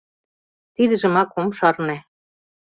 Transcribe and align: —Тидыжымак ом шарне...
—Тидыжымак 0.75 1.29
ом 1.39 1.49
шарне... 1.57 1.97